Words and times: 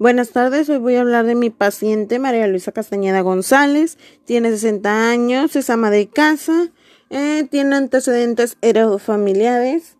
Buenas 0.00 0.30
tardes, 0.30 0.66
hoy 0.70 0.78
voy 0.78 0.94
a 0.94 1.02
hablar 1.02 1.26
de 1.26 1.34
mi 1.34 1.50
paciente 1.50 2.18
María 2.18 2.46
Luisa 2.46 2.72
Castañeda 2.72 3.20
González. 3.20 3.98
Tiene 4.24 4.48
60 4.48 5.10
años, 5.10 5.54
es 5.56 5.68
ama 5.68 5.90
de 5.90 6.08
casa, 6.08 6.72
eh, 7.10 7.46
tiene 7.50 7.76
antecedentes 7.76 8.56
heredofamiliares, 8.62 9.98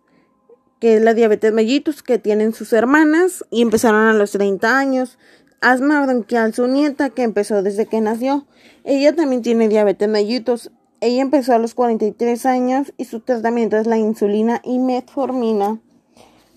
que 0.79 0.95
es 0.95 1.03
la 1.03 1.13
diabetes 1.13 1.53
mellitus 1.53 2.01
que 2.01 2.17
tienen 2.17 2.55
sus 2.55 2.73
hermanas 2.73 3.45
y 3.51 3.61
empezaron 3.61 4.07
a 4.07 4.13
los 4.13 4.31
30 4.31 4.75
años. 4.75 5.19
Asma 5.61 6.03
bronquial, 6.03 6.55
su 6.55 6.65
nieta, 6.65 7.11
que 7.11 7.21
empezó 7.21 7.61
desde 7.61 7.85
que 7.85 8.01
nació. 8.01 8.47
Ella 8.83 9.15
también 9.15 9.43
tiene 9.43 9.69
diabetes 9.69 10.09
mellitus. 10.09 10.71
Ella 10.99 11.21
empezó 11.21 11.53
a 11.53 11.59
los 11.59 11.75
43 11.75 12.47
años 12.47 12.91
y 12.97 13.05
su 13.05 13.19
tratamiento 13.19 13.77
es 13.77 13.85
la 13.85 13.99
insulina 13.99 14.61
y 14.63 14.79
metformina. 14.79 15.79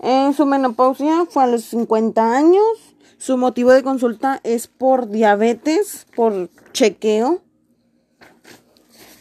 En 0.00 0.32
su 0.32 0.46
menopausia 0.46 1.26
fue 1.28 1.44
a 1.44 1.46
los 1.46 1.64
50 1.64 2.34
años 2.34 2.93
su 3.24 3.38
motivo 3.38 3.72
de 3.72 3.82
consulta 3.82 4.38
es 4.44 4.66
por 4.66 5.08
diabetes, 5.08 6.06
por 6.14 6.50
chequeo. 6.74 7.40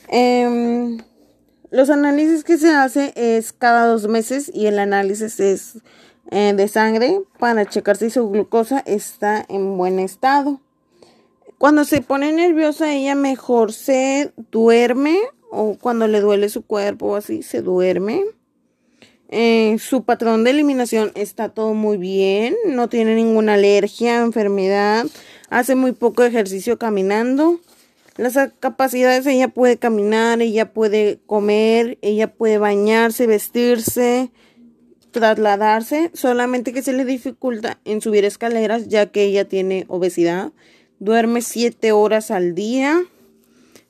Em, 0.10 0.98
los 1.72 1.90
análisis 1.90 2.44
que 2.44 2.58
se 2.58 2.72
hace 2.72 3.14
es 3.16 3.54
cada 3.54 3.88
dos 3.88 4.10
meses 4.10 4.52
y 4.54 4.66
el 4.66 4.80
análisis 4.80 5.40
es 5.40 5.78
eh, 6.32 6.52
de 6.54 6.68
sangre 6.68 7.22
para 7.40 7.66
checar 7.66 7.96
si 7.96 8.10
su 8.10 8.30
glucosa 8.30 8.84
está 8.86 9.46
en 9.48 9.78
buen 9.78 10.00
estado. 10.00 10.60
Cuando 11.58 11.86
se 11.86 12.02
pone 12.02 12.34
nerviosa 12.34 12.94
ella 12.94 13.16
mejor 13.16 13.72
se 13.72 14.34
duerme 14.52 15.18
o 15.50 15.78
cuando 15.80 16.10
le 16.10 16.20
duele 16.20 16.50
su 16.50 16.66
cuerpo 16.66 17.06
o 17.06 17.16
así 17.16 17.42
se 17.42 17.62
duerme. 17.62 18.26
Eh, 19.36 19.80
su 19.80 20.04
patrón 20.04 20.44
de 20.44 20.52
eliminación 20.52 21.12
está 21.16 21.50
todo 21.50 21.74
muy 21.74 21.98
bien, 21.98 22.54
no 22.68 22.88
tiene 22.88 23.16
ninguna 23.16 23.56
alergia, 23.56 24.22
enfermedad, 24.22 25.08
hace 25.50 25.74
muy 25.74 25.92
poco 25.92 26.24
ejercicio 26.24 26.78
caminando. 26.78 27.60
Las 28.16 28.38
capacidades, 28.60 29.26
ella 29.26 29.48
puede 29.48 29.78
caminar, 29.78 30.44
ella 30.44 30.72
puede 30.72 31.20
comer, 31.26 31.98
ella 32.04 32.32
puede 32.32 32.60
bañarse, 32.60 33.26
vestirse, 33.26 34.30
trasladarse, 35.10 36.12
solamente 36.14 36.72
que 36.72 36.84
se 36.84 36.94
le 36.94 37.04
dificulta 37.04 37.80
en 37.86 38.02
subir 38.02 38.26
escaleras 38.26 38.88
ya 38.88 39.08
que 39.08 39.24
ella 39.24 39.50
tiene 39.50 39.86
obesidad. 39.88 40.52
Duerme 41.00 41.42
siete 41.42 41.92
horas 41.92 42.30
al 42.30 42.54
día. 42.54 43.02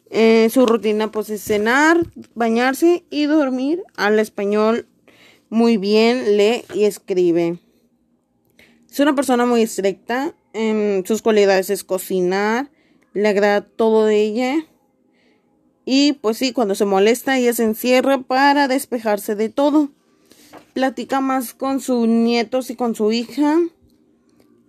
Eh, 0.10 0.48
su 0.50 0.66
rutina 0.66 1.12
pues 1.12 1.30
es 1.30 1.44
cenar, 1.44 1.98
bañarse 2.34 3.04
y 3.10 3.26
dormir 3.26 3.84
al 3.98 4.20
español 4.20 4.88
muy 5.54 5.78
bien, 5.78 6.36
lee 6.36 6.66
y 6.74 6.86
escribe. 6.86 7.60
Es 8.92 9.00
una 9.00 9.14
persona 9.14 9.46
muy 9.46 9.62
estricta. 9.62 10.34
En 10.52 11.04
sus 11.06 11.22
cualidades 11.22 11.70
es 11.70 11.84
cocinar. 11.84 12.72
Le 13.14 13.28
agrada 13.28 13.62
todo 13.62 14.06
de 14.06 14.20
ella. 14.20 14.66
Y 15.86 16.14
pues 16.14 16.38
sí, 16.38 16.54
cuando 16.54 16.74
se 16.74 16.86
molesta, 16.86 17.38
ella 17.38 17.54
se 17.54 17.66
encierra 17.66 18.24
para 18.24 18.68
despejarse 18.68 19.36
de 19.36 19.50
todo. 19.50 19.92
Platica 20.74 21.22
más 21.22 21.54
con 21.54 21.82
sus 21.82 22.08
nietos 22.08 22.72
y 22.72 22.76
con 22.76 22.96
su 22.96 23.12
hija. 23.12 23.60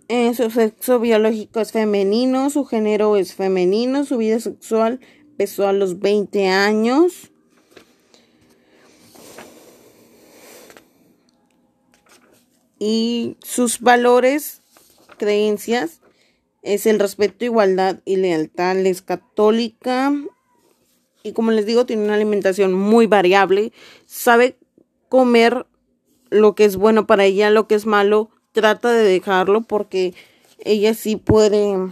En 0.07 0.35
su 0.35 0.51
sexo 0.51 0.99
biológico 0.99 1.61
es 1.61 1.71
femenino, 1.71 2.51
su 2.51 2.63
género 2.63 3.15
es 3.15 3.33
femenino, 3.33 4.05
su 4.05 4.17
vida 4.17 4.39
sexual 4.39 4.99
empezó 5.21 5.67
a 5.67 5.73
los 5.73 5.99
20 5.99 6.47
años. 6.47 7.31
Y 12.79 13.37
sus 13.41 13.79
valores, 13.79 14.61
creencias, 15.17 16.01
es 16.61 16.85
el 16.85 16.99
respeto, 16.99 17.45
igualdad 17.45 17.99
y 18.05 18.17
lealtad. 18.17 18.77
Es 18.77 19.01
católica 19.01 20.13
y 21.25 21.33
como 21.33 21.49
les 21.49 21.65
digo, 21.65 21.87
tiene 21.87 22.03
una 22.03 22.13
alimentación 22.13 22.73
muy 22.73 23.07
variable. 23.07 23.73
Sabe 24.05 24.57
comer 25.09 25.65
lo 26.29 26.53
que 26.53 26.65
es 26.65 26.75
bueno 26.75 27.07
para 27.07 27.25
ella, 27.25 27.49
lo 27.49 27.67
que 27.67 27.73
es 27.73 27.87
malo, 27.87 28.29
trata 28.51 28.91
de 28.91 29.03
dejarlo 29.03 29.61
porque 29.61 30.13
ella 30.59 30.93
sí 30.93 31.15
puede 31.15 31.91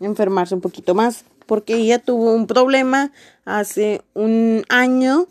enfermarse 0.00 0.54
un 0.54 0.60
poquito 0.60 0.94
más. 0.94 1.24
Porque 1.46 1.76
ella 1.76 2.00
tuvo 2.00 2.34
un 2.34 2.46
problema 2.46 3.12
hace 3.46 4.02
un 4.12 4.64
año 4.68 5.26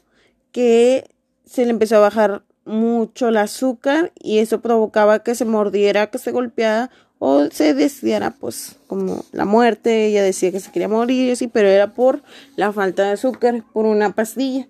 que 0.52 1.08
se 1.46 1.66
le 1.66 1.72
empezó 1.72 1.98
a 1.98 2.00
bajar 2.00 2.44
mucho 2.66 3.30
el 3.30 3.38
azúcar 3.38 4.12
y 4.22 4.40
eso 4.40 4.62
provocaba 4.62 5.20
que 5.20 5.36
se 5.36 5.46
mordiera, 5.46 6.08
que 6.08 6.18
se 6.18 6.32
golpeara 6.32 6.90
o 7.20 7.46
se 7.52 7.74
decidiera 7.74 8.32
pues 8.32 8.76
como 8.88 9.24
la 9.32 9.46
muerte, 9.46 10.08
ella 10.08 10.24
decía 10.24 10.52
que 10.52 10.60
se 10.60 10.72
quería 10.72 10.88
morir 10.88 11.28
y 11.28 11.32
así, 11.32 11.48
pero 11.48 11.68
era 11.68 11.94
por 11.94 12.24
la 12.56 12.74
falta 12.74 13.04
de 13.04 13.12
azúcar, 13.12 13.64
por 13.74 13.86
una 13.86 14.14
pastilla. 14.14 14.68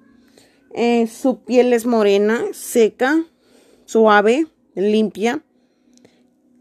Eh, 0.73 1.07
su 1.07 1.39
piel 1.39 1.73
es 1.73 1.85
morena, 1.85 2.41
seca, 2.53 3.23
suave, 3.85 4.47
limpia. 4.75 5.41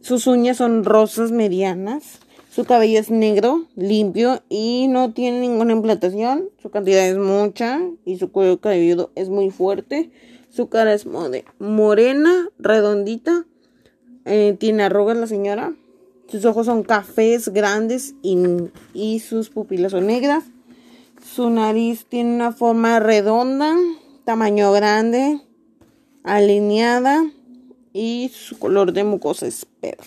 Sus 0.01 0.27
uñas 0.27 0.59
son 0.59 0.85
rosas 0.85 1.33
medianas. 1.33 2.21
Su 2.49 2.65
cabello 2.65 3.01
es 3.01 3.11
negro, 3.11 3.67
limpio 3.75 4.43
y 4.49 4.87
no 4.89 5.13
tiene 5.13 5.41
ninguna 5.41 5.73
implantación. 5.73 6.51
Su 6.63 6.71
cantidad 6.71 7.09
es 7.09 7.19
mucha 7.19 7.81
y 8.05 8.19
su 8.19 8.31
cuello 8.31 8.61
cabelludo 8.61 9.11
es 9.17 9.29
muy 9.29 9.51
fuerte. 9.51 10.13
Su 10.55 10.69
cara 10.69 10.95
es 10.95 11.05
morena, 11.59 12.49
redondita. 12.61 13.45
Eh, 14.25 14.57
tiene 14.57 14.85
arrugas 14.85 15.17
la 15.17 15.27
señora. 15.27 15.75
Sus 16.29 16.45
ojos 16.45 16.67
son 16.67 16.85
cafés 16.85 17.49
grandes 17.49 18.15
y, 18.23 18.39
y 18.93 19.19
sus 19.19 19.51
pupilas 19.51 19.91
son 19.91 20.07
negras. 20.07 20.45
Su 21.25 21.51
nariz 21.51 22.07
tiene 22.09 22.37
una 22.37 22.53
forma 22.53 23.01
redonda, 23.01 23.75
tamaño 24.23 24.71
grande, 24.71 25.41
alineada 26.23 27.25
y 27.93 28.31
su 28.33 28.57
color 28.57 28.93
de 28.93 29.03
mucosa 29.03 29.49
es 29.49 29.67
verde. 29.83 30.05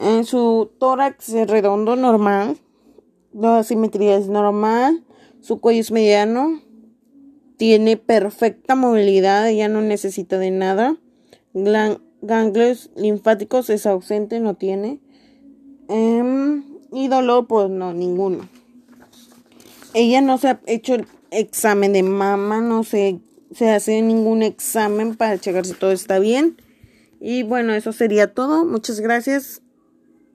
En 0.00 0.24
su 0.24 0.68
tórax 0.80 1.28
es 1.28 1.48
redondo 1.48 1.94
normal, 1.94 2.56
la 3.32 3.62
simetría 3.62 4.16
es 4.16 4.26
normal, 4.26 5.04
su 5.40 5.60
cuello 5.60 5.80
es 5.80 5.92
mediano, 5.92 6.60
tiene 7.56 7.96
perfecta 7.96 8.74
movilidad, 8.74 9.48
ella 9.48 9.68
no 9.68 9.80
necesita 9.80 10.38
de 10.38 10.50
nada. 10.50 10.96
ganglios 12.22 12.90
linfáticos 12.96 13.70
es 13.70 13.86
ausente, 13.86 14.40
no 14.40 14.54
tiene. 14.54 15.00
Em, 15.88 16.64
y 16.92 17.08
dolor, 17.08 17.46
pues 17.46 17.70
no, 17.70 17.92
ninguno. 17.94 18.48
Ella 19.94 20.20
no 20.20 20.38
se 20.38 20.48
ha 20.48 20.60
hecho 20.66 20.96
examen 21.30 21.92
de 21.92 22.02
mama, 22.02 22.60
no 22.60 22.84
se, 22.84 23.20
se 23.52 23.70
hace 23.70 24.02
ningún 24.02 24.42
examen 24.42 25.16
para 25.16 25.38
checar 25.38 25.64
si 25.64 25.74
todo 25.74 25.92
está 25.92 26.18
bien. 26.18 26.56
Y 27.20 27.42
bueno, 27.42 27.74
eso 27.74 27.92
sería 27.92 28.34
todo. 28.34 28.64
Muchas 28.64 29.00
gracias 29.00 29.62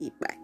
y 0.00 0.10
bye. 0.18 0.41